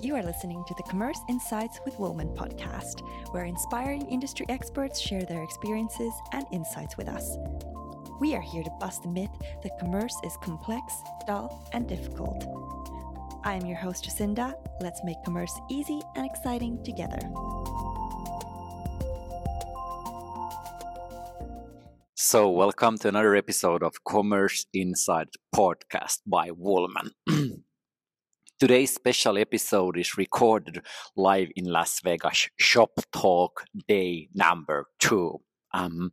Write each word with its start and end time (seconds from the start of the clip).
You 0.00 0.14
are 0.14 0.22
listening 0.22 0.62
to 0.68 0.74
the 0.74 0.84
Commerce 0.84 1.18
Insights 1.28 1.80
with 1.84 1.98
Woolman 1.98 2.28
podcast, 2.28 3.00
where 3.32 3.46
inspiring 3.46 4.06
industry 4.06 4.46
experts 4.48 5.00
share 5.00 5.24
their 5.24 5.42
experiences 5.42 6.12
and 6.32 6.46
insights 6.52 6.96
with 6.96 7.08
us. 7.08 7.36
We 8.20 8.36
are 8.36 8.40
here 8.40 8.62
to 8.62 8.70
bust 8.78 9.02
the 9.02 9.08
myth 9.08 9.32
that 9.64 9.76
commerce 9.80 10.14
is 10.22 10.36
complex, 10.40 10.94
dull, 11.26 11.68
and 11.72 11.88
difficult. 11.88 12.44
I 13.42 13.54
am 13.54 13.66
your 13.66 13.76
host, 13.76 14.04
Jacinda. 14.04 14.54
Let's 14.80 15.00
make 15.02 15.16
commerce 15.24 15.58
easy 15.68 16.00
and 16.14 16.24
exciting 16.24 16.80
together. 16.84 17.18
So, 22.14 22.50
welcome 22.50 22.98
to 22.98 23.08
another 23.08 23.34
episode 23.34 23.82
of 23.82 24.04
Commerce 24.04 24.66
Insight 24.72 25.34
podcast 25.52 26.18
by 26.26 26.50
Woolman. 26.50 27.10
Today's 28.58 28.92
special 28.92 29.38
episode 29.38 29.96
is 29.96 30.18
recorded 30.18 30.84
live 31.14 31.48
in 31.54 31.66
Las 31.66 32.00
Vegas 32.02 32.48
Shop 32.56 32.90
Talk 33.12 33.62
Day 33.86 34.30
number 34.34 34.86
two. 34.98 35.38
Um, 35.72 36.10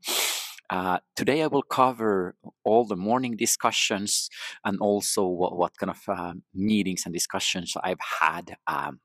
uh, 0.69 0.99
today 1.15 1.41
I 1.41 1.47
will 1.47 1.63
cover 1.63 2.35
all 2.63 2.85
the 2.85 2.95
morning 2.95 3.35
discussions 3.35 4.29
and 4.63 4.79
also 4.79 5.25
what, 5.25 5.57
what 5.57 5.75
kind 5.79 5.89
of 5.89 6.01
uh, 6.07 6.33
meetings 6.53 7.01
and 7.05 7.13
discussions 7.15 7.73
I've 7.83 8.05
had 8.19 8.57
um, 8.67 8.99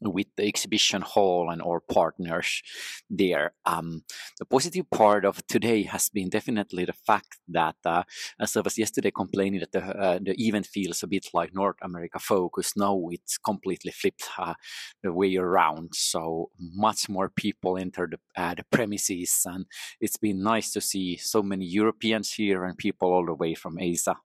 with 0.00 0.28
the 0.36 0.46
exhibition 0.46 1.02
hall 1.02 1.50
and 1.50 1.60
our 1.62 1.80
partners 1.80 2.62
there. 3.08 3.52
Um, 3.66 4.04
the 4.38 4.44
positive 4.44 4.88
part 4.90 5.24
of 5.24 5.44
today 5.46 5.82
has 5.82 6.08
been 6.08 6.28
definitely 6.28 6.84
the 6.84 6.92
fact 6.92 7.38
that, 7.48 7.76
uh, 7.84 8.04
as 8.38 8.56
I 8.56 8.60
was 8.60 8.78
yesterday 8.78 9.10
complaining 9.10 9.60
that 9.60 9.72
the, 9.72 9.82
uh, 9.84 10.18
the 10.22 10.34
event 10.38 10.66
feels 10.66 11.02
a 11.02 11.08
bit 11.08 11.28
like 11.34 11.54
North 11.54 11.76
America 11.82 12.18
focus, 12.18 12.76
now 12.76 13.08
it's 13.10 13.38
completely 13.38 13.90
flipped 13.90 14.28
uh, 14.38 14.54
the 15.02 15.12
way 15.12 15.36
around. 15.36 15.90
So 15.94 16.50
much 16.58 17.08
more 17.08 17.28
people 17.28 17.76
enter 17.76 18.08
the, 18.10 18.40
uh, 18.40 18.54
the 18.54 18.64
premises, 18.70 19.42
and 19.44 19.66
it's 20.00 20.16
been 20.16 20.42
nice 20.42 20.72
to 20.72 20.80
see 20.80 21.16
so 21.16 21.42
many 21.42 21.64
Europeans 21.64 22.32
here 22.32 22.64
and 22.64 22.78
people 22.78 23.12
all 23.12 23.26
the 23.26 23.34
way 23.34 23.54
from 23.54 23.78
Asia, 23.78 24.16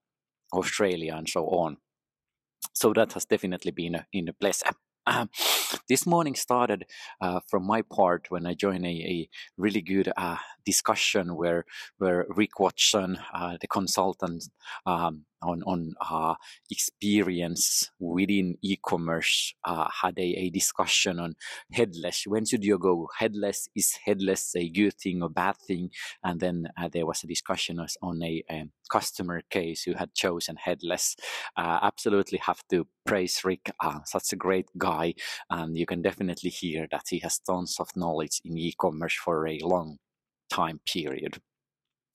Australia, 0.53 1.15
and 1.15 1.27
so 1.27 1.45
on. 1.47 1.77
So 2.73 2.93
that 2.93 3.13
has 3.13 3.25
definitely 3.25 3.71
been 3.71 3.95
a, 3.95 4.05
in 4.11 4.29
a 4.29 4.33
pleasure. 4.33 4.71
Um, 5.07 5.29
this 5.87 6.07
morning 6.07 6.33
started 6.35 6.85
uh, 7.21 7.39
from 7.47 7.63
my 7.63 7.83
part 7.83 8.25
when 8.29 8.47
I 8.47 8.55
joined 8.55 8.85
a, 8.85 8.89
a 8.89 9.29
really 9.55 9.81
good 9.81 10.11
uh, 10.17 10.37
discussion 10.65 11.35
where 11.35 11.65
where 11.99 12.25
Rick 12.29 12.59
Watson, 12.59 13.19
uh, 13.33 13.57
the 13.61 13.67
consultant, 13.67 14.45
um, 14.85 15.25
on 15.41 15.63
on 15.63 15.93
uh, 16.01 16.35
experience 16.71 17.91
within 17.99 18.57
e-commerce 18.61 19.53
uh, 19.63 19.87
had 20.01 20.17
a, 20.17 20.45
a 20.45 20.49
discussion 20.49 21.19
on 21.19 21.35
headless. 21.71 22.23
When 22.25 22.45
should 22.45 22.63
you 22.63 22.77
go 22.77 23.09
headless? 23.17 23.67
Is 23.75 23.97
headless 24.05 24.55
a 24.55 24.69
good 24.69 24.95
thing 24.95 25.21
or 25.21 25.29
bad 25.29 25.57
thing? 25.57 25.91
And 26.23 26.39
then 26.39 26.67
uh, 26.77 26.89
there 26.91 27.05
was 27.05 27.23
a 27.23 27.27
discussion 27.27 27.79
on 28.01 28.23
a, 28.23 28.43
a, 28.49 28.65
customer 28.91 29.41
case 29.49 29.81
who 29.81 29.93
had 29.93 30.13
chosen 30.13 30.55
headless. 30.57 31.15
Uh, 31.57 31.79
absolutely 31.81 32.37
have 32.37 32.61
to 32.69 32.87
praise 33.03 33.43
Rick. 33.43 33.71
Uh, 33.83 33.99
such 34.05 34.31
a 34.33 34.35
great 34.35 34.67
guy, 34.77 35.15
and 35.49 35.75
you 35.75 35.87
can 35.87 36.03
definitely 36.03 36.51
hear 36.51 36.87
that 36.91 37.05
he 37.09 37.19
has 37.19 37.39
tons 37.39 37.77
of 37.79 37.89
knowledge 37.95 38.41
in 38.45 38.57
e-commerce 38.57 39.15
for 39.15 39.47
a 39.47 39.57
long 39.63 39.97
time 40.51 40.79
period 40.85 41.41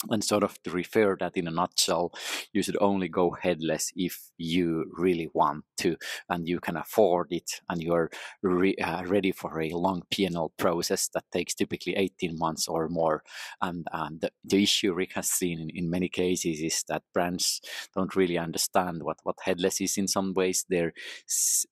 and 0.09 0.25
sort 0.25 0.43
of 0.43 0.61
to 0.63 0.71
refer 0.71 1.17
that 1.21 1.37
in 1.37 1.47
a 1.47 1.51
nutshell, 1.51 2.13
you 2.53 2.63
should 2.63 2.77
only 2.81 3.09
go 3.09 3.37
headless 3.41 3.93
if 3.95 4.31
you 4.39 4.91
really 4.97 5.29
want 5.35 5.65
to 5.79 5.97
and 6.29 6.49
you 6.49 6.59
can 6.59 6.77
afford 6.77 7.29
it 7.31 7.61
and 7.69 7.83
you're 7.83 8.11
re- 8.43 8.77
uh, 8.77 9.05
ready 9.05 9.33
for 9.33 9.61
a 9.61 9.71
long 9.71 10.03
P&L 10.11 10.53
process 10.57 11.09
that 11.09 11.25
takes 11.33 11.55
typically 11.55 11.95
18 11.97 12.39
months 12.39 12.67
or 12.67 12.89
more. 12.89 13.23
And, 13.61 13.87
and 13.93 14.21
the, 14.21 14.31
the, 14.45 14.63
issue 14.63 14.95
Rick 14.95 15.13
has 15.15 15.29
seen 15.29 15.61
in, 15.61 15.71
in 15.71 15.91
many 15.91 16.09
cases 16.09 16.61
is 16.61 16.85
that 16.89 17.03
brands 17.13 17.61
don't 17.95 18.17
really 18.17 18.39
understand 18.39 19.03
what, 19.03 19.19
what 19.23 19.37
headless 19.43 19.81
is 19.81 19.99
in 19.99 20.09
some 20.09 20.33
ways. 20.35 20.65
They're 20.69 20.93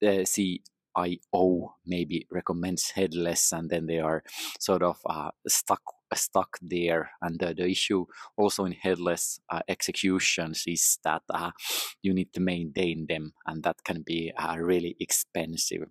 uh, 0.06 0.25
see 0.25 0.62
IO 0.97 1.75
maybe 1.86 2.26
recommends 2.31 2.91
headless, 2.91 3.52
and 3.52 3.70
then 3.70 3.86
they 3.86 4.00
are 4.00 4.22
sort 4.58 4.82
of 4.82 4.98
uh, 5.06 5.31
stuck 5.47 5.82
stuck 6.14 6.58
there. 6.62 7.10
And 7.22 7.42
uh, 7.42 7.52
the 7.56 7.69
issue 7.69 8.06
also 8.36 8.64
in 8.64 8.72
headless 8.72 9.41
uh, 9.50 9.60
executions 9.69 10.64
is 10.66 10.98
that 11.04 11.22
uh, 11.30 11.50
you 12.02 12.14
need 12.14 12.32
to 12.34 12.41
maintain 12.41 13.06
them, 13.08 13.32
and 13.46 13.62
that 13.62 13.82
can 13.84 14.02
be 14.02 14.32
uh, 14.36 14.56
really 14.58 14.96
expensive. 15.00 15.88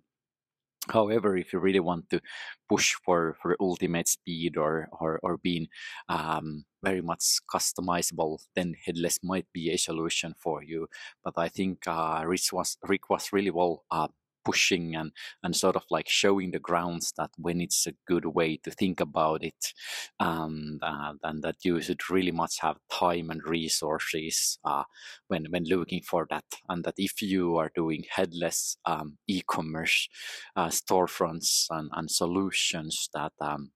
However, 0.90 1.36
if 1.36 1.52
you 1.52 1.58
really 1.58 1.80
want 1.80 2.08
to 2.10 2.20
push 2.68 2.94
for, 3.04 3.36
for 3.42 3.56
ultimate 3.60 4.08
speed 4.08 4.56
or 4.56 4.88
or, 5.00 5.20
or 5.22 5.36
being 5.36 5.66
um, 6.08 6.64
very 6.82 7.02
much 7.02 7.40
customizable, 7.52 8.38
then 8.54 8.74
headless 8.86 9.18
might 9.22 9.46
be 9.52 9.70
a 9.70 9.76
solution 9.76 10.34
for 10.38 10.62
you. 10.62 10.88
But 11.22 11.34
I 11.36 11.48
think 11.48 11.86
uh, 11.86 12.22
Rick 12.24 12.52
was 12.52 12.78
Rick 12.86 13.10
was 13.10 13.32
really 13.32 13.50
well 13.50 13.84
uh, 13.90 14.08
pushing 14.48 14.96
and 14.96 15.12
and 15.42 15.54
sort 15.54 15.76
of 15.76 15.84
like 15.90 16.08
showing 16.08 16.50
the 16.52 16.58
grounds 16.58 17.12
that 17.18 17.30
when 17.36 17.60
it's 17.60 17.86
a 17.86 17.96
good 18.06 18.24
way 18.24 18.56
to 18.56 18.70
think 18.70 19.00
about 19.00 19.44
it 19.44 19.74
and 20.18 20.80
uh, 20.82 21.12
and 21.22 21.42
that 21.42 21.56
you 21.64 21.80
should 21.82 22.10
really 22.10 22.32
much 22.32 22.54
have 22.60 22.78
time 22.90 23.30
and 23.30 23.42
resources 23.44 24.58
uh, 24.64 24.84
when 25.28 25.46
when 25.50 25.64
looking 25.64 26.02
for 26.02 26.26
that. 26.30 26.44
And 26.68 26.84
that 26.84 26.94
if 26.96 27.20
you 27.22 27.56
are 27.56 27.70
doing 27.74 28.04
headless 28.10 28.76
um, 28.84 29.18
e-commerce 29.26 30.08
uh, 30.56 30.68
storefronts 30.68 31.66
and, 31.70 31.90
and 31.92 32.10
solutions 32.10 33.08
that 33.14 33.32
um, 33.40 33.70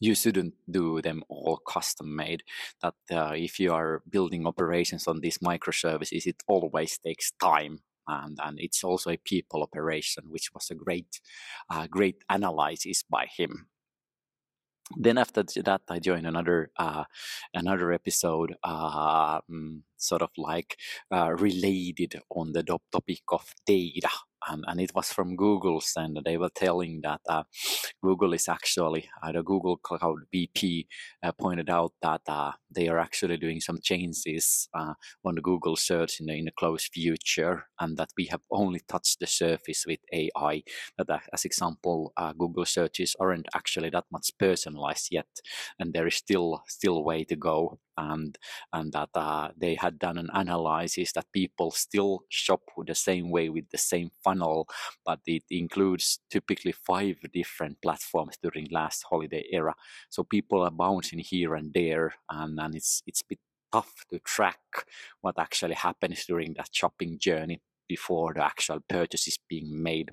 you 0.00 0.14
shouldn't 0.14 0.54
do 0.70 1.00
them 1.02 1.22
all 1.28 1.58
custom 1.58 2.16
made 2.16 2.42
that 2.82 2.94
uh, 3.12 3.32
if 3.34 3.60
you 3.60 3.72
are 3.72 4.02
building 4.08 4.46
operations 4.46 5.06
on 5.06 5.20
these 5.20 5.38
microservices 5.38 6.26
it 6.26 6.42
always 6.48 6.98
takes 6.98 7.32
time 7.40 7.80
and, 8.06 8.38
and 8.42 8.58
it's 8.60 8.84
also 8.84 9.10
a 9.10 9.16
people 9.16 9.62
operation, 9.62 10.24
which 10.28 10.50
was 10.52 10.70
a 10.70 10.74
great, 10.74 11.20
uh, 11.70 11.86
great 11.86 12.22
analysis 12.28 13.04
by 13.08 13.26
him. 13.36 13.68
Then 14.96 15.16
after 15.16 15.42
that, 15.42 15.80
I 15.88 15.98
joined 15.98 16.26
another 16.26 16.70
uh, 16.76 17.04
another 17.54 17.90
episode, 17.92 18.54
uh, 18.62 19.40
mm, 19.50 19.80
sort 19.96 20.20
of 20.20 20.28
like 20.36 20.76
uh, 21.10 21.32
related 21.32 22.20
on 22.30 22.52
the 22.52 22.62
topic 22.92 23.22
of 23.32 23.54
data 23.64 24.10
and, 24.48 24.64
and 24.66 24.80
it 24.80 24.94
was 24.94 25.12
from 25.12 25.36
Google's, 25.36 25.92
and 25.96 26.18
they 26.24 26.36
were 26.36 26.50
telling 26.54 27.00
that 27.02 27.20
uh, 27.28 27.44
Google 28.02 28.34
is 28.34 28.48
actually, 28.48 29.08
uh, 29.22 29.32
the 29.32 29.42
Google 29.42 29.76
Cloud 29.78 30.18
VP 30.30 30.86
pointed 31.38 31.70
out 31.70 31.92
that 32.02 32.22
they 32.74 32.88
are 32.88 32.98
actually 32.98 33.36
doing 33.36 33.60
some 33.60 33.78
changes 33.82 34.68
uh, 34.74 34.94
on 35.24 35.34
the 35.34 35.40
Google 35.40 35.76
search 35.76 36.20
in 36.20 36.26
the, 36.26 36.34
in 36.34 36.46
the 36.46 36.52
close 36.52 36.88
future, 36.88 37.66
and 37.80 37.96
that 37.96 38.10
we 38.16 38.26
have 38.26 38.42
only 38.50 38.80
touched 38.88 39.20
the 39.20 39.26
surface 39.26 39.84
with 39.86 40.00
AI. 40.12 40.62
That, 40.98 41.10
uh, 41.10 41.18
as 41.32 41.44
example, 41.44 42.12
Google 42.38 42.64
searches 42.64 43.16
aren't 43.20 43.48
actually 43.54 43.90
that 43.90 44.04
much 44.10 44.30
personalized 44.38 45.08
yet, 45.10 45.26
and 45.78 45.92
there 45.92 46.06
is 46.06 46.14
still 46.16 46.62
still 46.68 47.04
way 47.04 47.24
to 47.24 47.36
go 47.36 47.78
and 47.96 48.38
and 48.72 48.92
that 48.92 49.10
uh, 49.14 49.48
they 49.56 49.74
had 49.74 49.98
done 49.98 50.18
an 50.18 50.30
analysis 50.32 51.12
that 51.12 51.32
people 51.32 51.70
still 51.70 52.20
shop 52.28 52.60
the 52.86 52.94
same 52.94 53.30
way 53.30 53.48
with 53.48 53.68
the 53.70 53.78
same 53.78 54.10
funnel, 54.22 54.68
but 55.04 55.20
it 55.26 55.44
includes 55.50 56.20
typically 56.30 56.72
five 56.72 57.16
different 57.32 57.80
platforms 57.82 58.36
during 58.42 58.66
last 58.70 59.04
holiday 59.08 59.44
era. 59.52 59.74
So 60.10 60.24
people 60.24 60.62
are 60.62 60.70
bouncing 60.70 61.20
here 61.20 61.54
and 61.54 61.72
there, 61.72 62.14
and, 62.30 62.58
and 62.64 62.74
it's 62.74 63.02
it's 63.06 63.20
a 63.20 63.28
bit 63.28 63.38
tough 63.72 64.04
to 64.10 64.18
track 64.20 64.58
what 65.20 65.38
actually 65.38 65.74
happens 65.74 66.24
during 66.26 66.54
that 66.54 66.68
shopping 66.72 67.18
journey 67.18 67.60
before 67.88 68.32
the 68.34 68.44
actual 68.44 68.80
purchase 68.88 69.28
is 69.28 69.38
being 69.48 69.82
made 69.82 70.10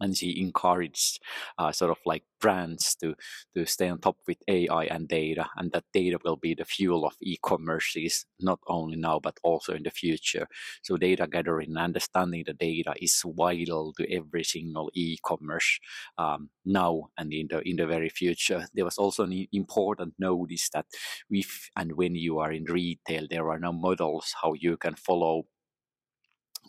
and 0.00 0.16
she 0.16 0.40
encouraged 0.40 1.20
uh, 1.58 1.72
sort 1.72 1.90
of 1.90 1.98
like 2.06 2.24
brands 2.40 2.94
to 2.96 3.14
to 3.56 3.64
stay 3.66 3.88
on 3.88 3.98
top 3.98 4.16
with 4.26 4.38
AI 4.48 4.84
and 4.84 5.08
data, 5.08 5.46
and 5.56 5.72
that 5.72 5.84
data 5.92 6.18
will 6.24 6.36
be 6.36 6.54
the 6.54 6.64
fuel 6.64 7.06
of 7.06 7.14
e-commerces 7.22 8.24
not 8.40 8.58
only 8.66 8.96
now 8.96 9.18
but 9.20 9.38
also 9.42 9.72
in 9.74 9.82
the 9.82 9.90
future. 9.90 10.46
So 10.82 10.96
data 10.96 11.26
gathering 11.26 11.70
and 11.70 11.78
understanding 11.78 12.44
the 12.46 12.54
data 12.54 12.94
is 13.00 13.22
vital 13.24 13.92
to 13.98 14.12
every 14.12 14.44
single 14.44 14.90
e-commerce 14.94 15.78
um, 16.18 16.50
now 16.64 17.08
and 17.18 17.32
in 17.32 17.48
the 17.50 17.60
in 17.68 17.76
the 17.76 17.86
very 17.86 18.08
future. 18.08 18.66
There 18.74 18.84
was 18.84 18.98
also 18.98 19.24
an 19.24 19.46
important 19.52 20.14
notice 20.18 20.68
that 20.70 20.86
if 21.30 21.70
and 21.76 21.92
when 21.92 22.14
you 22.14 22.38
are 22.38 22.52
in 22.52 22.64
retail, 22.64 23.26
there 23.28 23.50
are 23.50 23.58
no 23.58 23.72
models 23.72 24.34
how 24.42 24.54
you 24.54 24.76
can 24.76 24.94
follow 24.94 25.44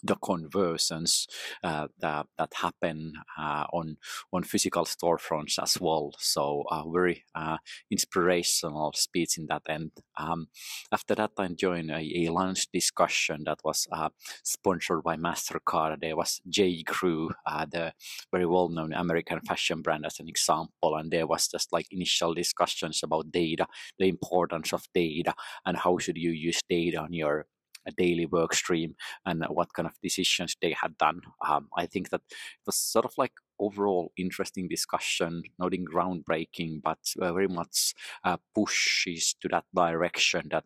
the 0.03 0.15
conversions 0.15 1.27
uh, 1.63 1.87
that, 1.99 2.27
that 2.37 2.53
happen 2.53 3.13
uh, 3.37 3.65
on 3.73 3.97
on 4.31 4.43
physical 4.43 4.85
storefronts 4.85 5.61
as 5.61 5.79
well. 5.79 6.11
So 6.19 6.63
a 6.71 6.83
very 6.91 7.23
uh, 7.33 7.57
inspirational 7.89 8.93
speech 8.95 9.37
in 9.37 9.47
that 9.47 9.63
end. 9.69 9.91
Um, 10.17 10.47
after 10.91 11.15
that, 11.15 11.31
I 11.37 11.47
joined 11.49 11.91
a, 11.91 11.99
a 11.99 12.29
lunch 12.29 12.67
discussion 12.71 13.43
that 13.45 13.59
was 13.63 13.87
uh, 13.91 14.09
sponsored 14.43 15.03
by 15.03 15.15
Mastercard. 15.15 16.01
There 16.01 16.15
was 16.15 16.41
J 16.49 16.83
Crew, 16.83 17.31
uh, 17.45 17.65
the 17.69 17.93
very 18.31 18.45
well 18.45 18.69
known 18.69 18.93
American 18.93 19.41
fashion 19.41 19.81
brand, 19.81 20.05
as 20.05 20.19
an 20.19 20.27
example, 20.27 20.95
and 20.95 21.11
there 21.11 21.27
was 21.27 21.47
just 21.47 21.71
like 21.71 21.87
initial 21.91 22.33
discussions 22.33 23.01
about 23.03 23.31
data, 23.31 23.67
the 23.99 24.07
importance 24.07 24.73
of 24.73 24.83
data, 24.93 25.33
and 25.65 25.77
how 25.77 25.97
should 25.97 26.17
you 26.17 26.31
use 26.31 26.59
data 26.69 26.97
on 26.97 27.13
your 27.13 27.45
a 27.87 27.91
daily 27.91 28.25
work 28.25 28.53
stream 28.53 28.95
and 29.25 29.43
what 29.49 29.73
kind 29.73 29.87
of 29.87 29.93
decisions 30.01 30.55
they 30.61 30.75
had 30.79 30.97
done. 30.97 31.21
Um, 31.47 31.69
I 31.77 31.85
think 31.85 32.09
that 32.09 32.21
it 32.29 32.65
was 32.65 32.77
sort 32.77 33.05
of 33.05 33.13
like 33.17 33.33
overall 33.59 34.11
interesting 34.17 34.67
discussion, 34.67 35.43
not 35.59 35.73
in 35.73 35.85
groundbreaking, 35.85 36.81
but 36.83 36.99
very 37.17 37.47
much 37.47 37.93
uh, 38.23 38.37
pushes 38.53 39.35
to 39.41 39.47
that 39.49 39.65
direction 39.73 40.49
that 40.51 40.65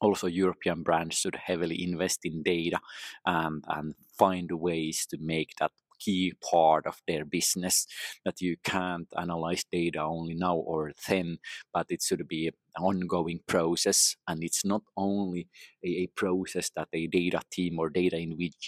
also 0.00 0.26
European 0.26 0.82
brands 0.82 1.16
should 1.16 1.36
heavily 1.36 1.82
invest 1.82 2.20
in 2.24 2.42
data 2.42 2.78
and, 3.26 3.64
and 3.68 3.94
find 4.18 4.50
ways 4.52 5.06
to 5.10 5.18
make 5.20 5.52
that 5.58 5.72
key 5.98 6.32
part 6.50 6.86
of 6.86 6.96
their 7.06 7.24
business 7.24 7.86
that 8.24 8.40
you 8.40 8.56
can't 8.64 9.08
analyze 9.18 9.64
data 9.70 10.00
only 10.00 10.34
now 10.34 10.56
or 10.56 10.92
then, 11.08 11.38
but 11.74 11.86
it 11.90 12.02
should 12.02 12.26
be 12.26 12.50
ongoing 12.78 13.40
process. 13.46 14.16
And 14.26 14.42
it's 14.42 14.64
not 14.64 14.82
only 14.96 15.48
a, 15.84 15.88
a 15.88 16.06
process 16.08 16.70
that 16.76 16.88
a 16.92 17.06
data 17.06 17.40
team 17.50 17.78
or 17.78 17.90
data 17.90 18.16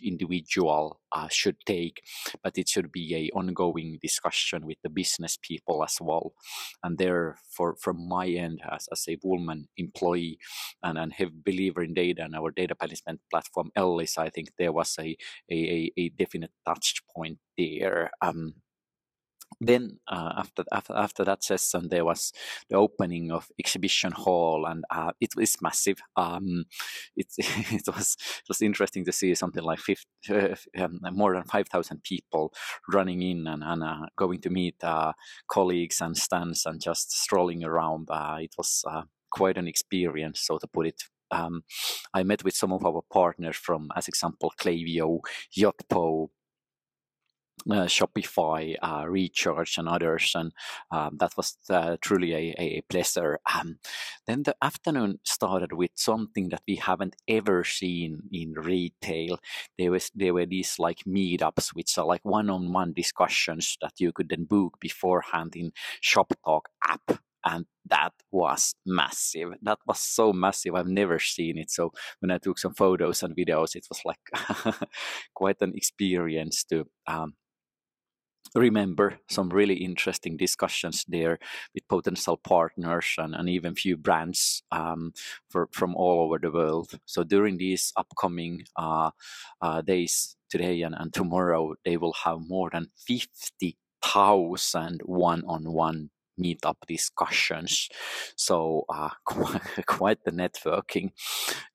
individual 0.03 1.01
uh, 1.13 1.29
should 1.31 1.57
take, 1.67 2.03
but 2.43 2.59
it 2.59 2.69
should 2.69 2.91
be 2.91 3.15
a 3.15 3.37
ongoing 3.37 3.99
discussion 4.01 4.67
with 4.67 4.79
the 4.83 4.91
business 4.91 5.39
people 5.41 5.85
as 5.85 5.99
well. 6.01 6.33
And 6.83 6.99
there, 6.99 7.39
for 7.51 7.77
from 7.77 8.09
my 8.09 8.27
end 8.29 8.61
as, 8.71 8.89
as 8.91 9.05
a 9.09 9.19
Woolman 9.23 9.69
employee 9.77 10.39
and, 10.83 10.99
and 10.99 11.13
have 11.15 11.45
believer 11.45 11.83
in 11.83 11.95
data 11.95 12.23
and 12.25 12.35
our 12.35 12.51
data 12.51 12.75
management 12.81 13.21
platform 13.31 13.71
Ellis, 13.77 14.19
I 14.19 14.31
think 14.31 14.51
there 14.59 14.73
was 14.73 14.97
a, 14.99 15.17
a, 15.51 15.93
a 15.97 16.09
definite 16.11 16.53
touch 16.67 17.03
point 17.15 17.39
there. 17.57 18.11
Um, 18.21 18.55
then 19.61 19.99
uh, 20.09 20.33
after, 20.39 20.65
after 20.73 20.95
after 20.95 21.25
that 21.25 21.43
session 21.43 21.89
there 21.89 22.05
was 22.05 22.33
the 22.69 22.77
opening 22.77 23.31
of 23.31 23.49
exhibition 23.59 24.13
hall 24.13 24.67
and 24.67 24.85
uh, 24.91 25.13
it 25.21 25.35
was 25.37 25.57
massive. 25.61 25.99
Um, 26.17 26.65
it, 27.17 27.27
it 27.39 27.87
was 27.87 28.17
it 28.21 28.49
was 28.49 28.63
interesting 28.63 29.05
to 29.05 29.13
see 29.13 29.35
something 29.35 29.63
like 29.63 29.81
50, 29.81 30.05
uh, 30.31 30.55
um, 30.79 31.01
more 31.13 31.35
than 31.35 31.45
5000 31.45 32.03
people 32.03 32.53
running 32.93 33.23
in 33.23 33.47
and, 33.47 33.63
and 33.63 33.83
uh, 33.83 34.07
going 34.17 34.41
to 34.41 34.51
meet 34.51 34.83
uh, 34.83 35.13
colleagues 35.49 36.01
and 36.01 36.17
stands 36.17 36.67
and 36.67 36.81
just 36.81 37.13
strolling 37.13 37.65
around. 37.65 38.09
Uh, 38.11 38.39
it 38.41 38.55
was 38.57 38.85
quite 39.31 39.57
an 39.57 39.67
experience 39.67 40.41
so 40.41 40.59
to 40.59 40.67
put 40.67 40.87
it. 40.87 41.03
Um, 41.31 41.65
I 42.13 42.23
met 42.23 42.45
with 42.45 42.55
some 42.55 42.73
of 42.73 42.85
our 42.85 43.03
partners 43.11 43.57
from, 43.57 43.89
as 43.97 44.07
example, 44.07 44.53
Klaviyo, 44.61 45.21
Yotpo, 45.57 46.29
uh, 47.71 47.87
Shopify, 47.87 48.77
uh, 48.83 49.05
Recharge, 49.09 49.79
and 49.79 49.89
others, 49.89 50.33
and 50.35 50.53
um, 50.91 51.17
that 51.19 51.37
was 51.37 51.57
uh, 51.71 51.97
truly 52.01 52.33
a, 52.35 52.55
a 52.59 52.83
pleasure. 52.89 53.41
Um, 53.55 53.79
then 54.27 54.43
the 54.45 54.57
afternoon 54.63 55.19
started 55.25 55.73
with 55.73 55.91
something 55.95 56.49
that 56.51 56.63
we 56.67 56.77
haven't 56.77 57.17
ever 57.29 57.65
seen 57.65 58.23
in 58.33 58.53
retail. 58.55 59.39
There 59.79 59.91
was 59.91 60.11
there 60.15 60.35
were 60.35 60.47
these 60.47 60.79
like 60.79 61.01
meetups, 61.07 61.75
which 61.75 61.97
are 61.99 62.07
like 62.07 62.25
one-on-one 62.25 62.93
discussions 62.95 63.77
that 63.81 63.95
you 63.99 64.13
could 64.13 64.29
then 64.29 64.45
book 64.45 64.79
beforehand 64.81 65.55
in 65.57 65.73
Shoptalk 66.03 66.63
app 66.87 67.21
and 67.45 67.67
that 67.87 68.13
was 68.31 68.75
massive. 68.87 69.51
That 69.63 69.79
was 69.87 70.01
so 70.01 70.33
massive. 70.33 70.75
I've 70.75 70.87
never 70.87 71.19
seen 71.19 71.59
it. 71.59 71.71
So 71.71 71.93
when 72.21 72.31
I 72.31 72.39
took 72.39 72.59
some 72.59 72.75
photos 72.75 73.23
and 73.23 73.37
videos, 73.37 73.75
it 73.75 73.87
was 73.89 74.01
like 74.05 74.79
quite 75.35 75.61
an 75.61 75.73
experience 75.75 76.65
to 76.65 76.87
um, 77.07 77.35
remember 78.55 79.19
some 79.31 79.49
really 79.49 79.77
interesting 79.77 80.37
discussions 80.37 81.05
there 81.09 81.39
with 81.75 81.89
potential 81.89 82.37
partners 82.37 83.15
and, 83.19 83.35
and 83.35 83.49
even 83.49 83.75
few 83.75 83.97
brands 83.97 84.63
um, 84.71 85.13
for, 85.49 85.69
from 85.73 85.95
all 85.95 86.21
over 86.21 86.39
the 86.39 86.51
world. 86.51 86.99
So 87.07 87.25
during 87.25 87.57
these 87.57 87.93
upcoming 87.97 88.65
uh, 88.77 89.11
uh, 89.61 89.81
days, 89.81 90.37
today 90.53 90.83
and, 90.83 90.95
and 90.99 91.13
tomorrow, 91.15 91.75
they 91.85 91.97
will 91.97 92.15
have 92.25 92.39
more 92.47 92.69
than 92.71 92.89
50,000 93.07 95.01
one-on-one 95.05 96.11
meetup 96.39 96.77
discussions. 96.87 97.89
So 98.37 98.85
uh, 98.89 99.11
quite 99.87 100.25
the 100.25 100.31
networking. 100.31 101.13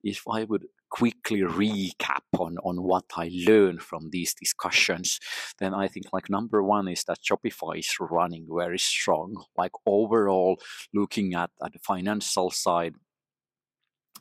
If 0.03 0.23
I 0.29 0.43
would 0.43 0.65
quickly 0.89 1.41
recap 1.41 2.23
on, 2.37 2.57
on 2.63 2.83
what 2.83 3.05
I 3.15 3.29
learned 3.33 3.81
from 3.81 4.09
these 4.11 4.33
discussions, 4.33 5.19
then 5.59 5.73
I 5.73 5.87
think 5.87 6.07
like 6.13 6.29
number 6.29 6.63
one 6.63 6.87
is 6.87 7.03
that 7.05 7.19
Shopify 7.21 7.79
is 7.79 7.95
running 7.99 8.47
very 8.49 8.79
strong. 8.79 9.43
Like 9.57 9.71
overall, 9.85 10.59
looking 10.93 11.33
at, 11.33 11.51
at 11.63 11.73
the 11.73 11.79
financial 11.79 12.51
side, 12.51 12.95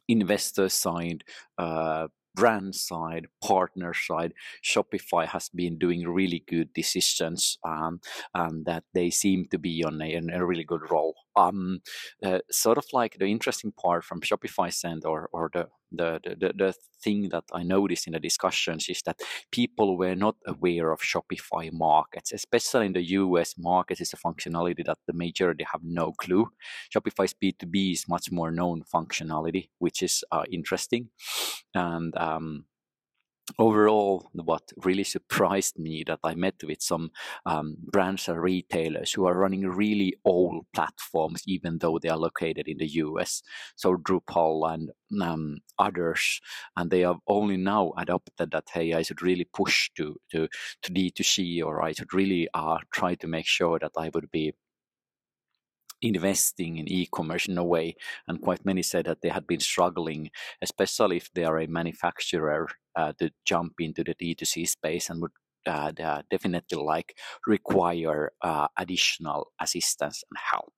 investor 0.08 0.68
side, 0.68 1.24
uh, 1.58 2.08
brand 2.34 2.74
side, 2.74 3.26
partner 3.42 3.94
side, 3.94 4.32
Shopify 4.62 5.26
has 5.26 5.48
been 5.48 5.78
doing 5.78 6.06
really 6.06 6.44
good 6.46 6.72
decisions 6.74 7.58
um, 7.64 8.00
and 8.34 8.66
that 8.66 8.84
they 8.94 9.10
seem 9.10 9.46
to 9.50 9.58
be 9.58 9.82
on 9.82 10.00
a, 10.00 10.16
on 10.16 10.30
a 10.30 10.44
really 10.44 10.64
good 10.64 10.90
roll. 10.90 11.14
Um, 11.36 11.80
uh, 12.24 12.38
sort 12.50 12.78
of 12.78 12.86
like 12.92 13.18
the 13.18 13.26
interesting 13.26 13.72
part 13.72 14.04
from 14.04 14.20
Shopify's 14.20 14.82
end 14.84 15.04
or, 15.04 15.28
or 15.32 15.50
the 15.52 15.68
the, 15.92 16.20
the, 16.24 16.52
the 16.56 16.74
thing 17.02 17.28
that 17.30 17.44
I 17.52 17.62
noticed 17.62 18.06
in 18.06 18.12
the 18.12 18.20
discussions 18.20 18.88
is 18.88 19.02
that 19.06 19.20
people 19.52 19.96
were 19.96 20.14
not 20.14 20.36
aware 20.46 20.92
of 20.92 21.00
Shopify 21.00 21.70
markets, 21.72 22.32
especially 22.32 22.86
in 22.86 22.92
the 22.92 23.10
US 23.10 23.54
market 23.58 24.00
is 24.00 24.12
a 24.12 24.16
functionality 24.16 24.84
that 24.84 24.98
the 25.06 25.12
majority 25.12 25.64
have 25.70 25.82
no 25.84 26.12
clue. 26.12 26.48
Shopify's 26.94 27.34
B2B 27.34 27.92
is 27.92 28.08
much 28.08 28.30
more 28.32 28.50
known 28.50 28.82
functionality, 28.92 29.68
which 29.78 30.02
is 30.02 30.24
uh, 30.32 30.44
interesting. 30.50 31.10
And 31.74 32.16
um, 32.16 32.64
overall, 33.58 34.30
what 34.32 34.72
really 34.84 35.04
surprised 35.04 35.78
me 35.78 36.04
that 36.06 36.20
I 36.24 36.34
met 36.34 36.62
with 36.64 36.82
some 36.82 37.10
um, 37.44 37.76
brands 37.80 38.28
and 38.28 38.40
retailers 38.40 39.12
who 39.12 39.26
are 39.26 39.38
running 39.38 39.66
really 39.66 40.14
old 40.24 40.66
platforms, 40.74 41.42
even 41.46 41.78
though 41.78 41.98
they 41.98 42.08
are 42.08 42.18
located 42.18 42.68
in 42.68 42.78
the 42.78 42.88
US. 42.88 43.42
So 43.76 43.96
Drupal 43.96 44.72
and 44.72 44.90
um, 45.22 45.58
others, 45.78 46.40
and 46.76 46.90
they 46.90 47.00
have 47.00 47.18
only 47.26 47.56
now 47.56 47.92
adopted 47.96 48.50
that. 48.50 48.64
Hey, 48.72 48.92
I 48.94 49.02
should 49.02 49.22
really 49.22 49.44
push 49.44 49.90
to 49.96 50.16
to 50.32 50.48
to 50.82 50.92
D2C, 50.92 51.64
or 51.64 51.82
I 51.82 51.92
should 51.92 52.12
really 52.12 52.48
uh, 52.54 52.78
try 52.92 53.14
to 53.16 53.26
make 53.26 53.46
sure 53.46 53.78
that 53.78 53.92
I 53.96 54.10
would 54.12 54.30
be 54.30 54.54
investing 56.02 56.76
in 56.76 56.88
e-commerce 56.88 57.46
in 57.46 57.56
a 57.56 57.64
way 57.64 57.96
and 58.28 58.42
quite 58.42 58.64
many 58.66 58.82
said 58.82 59.06
that 59.06 59.22
they 59.22 59.30
had 59.30 59.46
been 59.46 59.60
struggling 59.60 60.30
especially 60.60 61.16
if 61.16 61.32
they 61.32 61.42
are 61.44 61.58
a 61.58 61.66
manufacturer 61.66 62.68
to 62.96 63.30
jump 63.44 63.74
into 63.78 64.02
the 64.04 64.14
d2c 64.14 64.68
space 64.68 65.10
and 65.10 65.20
would 65.22 65.32
uh, 65.66 66.22
definitely 66.30 66.78
like 66.78 67.16
require 67.46 68.32
uh, 68.42 68.68
additional 68.78 69.52
assistance 69.60 70.22
and 70.30 70.38
help. 70.52 70.72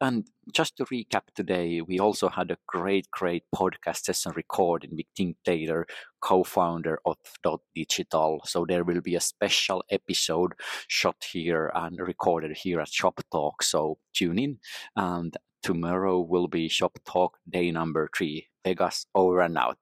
And 0.00 0.26
just 0.52 0.76
to 0.76 0.84
recap 0.86 1.22
today, 1.34 1.80
we 1.80 1.98
also 1.98 2.28
had 2.28 2.50
a 2.50 2.56
great, 2.66 3.10
great 3.10 3.44
podcast 3.54 4.04
session 4.04 4.32
recording 4.34 4.90
with 4.96 5.06
Tim 5.16 5.36
Taylor, 5.44 5.86
co-founder 6.20 6.98
of 7.04 7.16
Dot 7.42 7.60
Digital. 7.74 8.40
So 8.44 8.64
there 8.66 8.84
will 8.84 9.00
be 9.00 9.14
a 9.14 9.20
special 9.20 9.84
episode 9.90 10.54
shot 10.88 11.24
here 11.32 11.70
and 11.74 11.98
recorded 12.00 12.56
here 12.56 12.80
at 12.80 12.88
Shop 12.88 13.20
Talk. 13.30 13.62
So 13.62 13.98
tune 14.14 14.38
in 14.38 14.58
and 14.96 15.36
tomorrow 15.62 16.20
will 16.20 16.48
be 16.48 16.68
Shoptalk 16.68 17.30
day 17.48 17.70
number 17.70 18.08
three. 18.16 18.48
Vegas 18.64 19.06
over 19.14 19.40
and 19.40 19.56
out. 19.56 19.78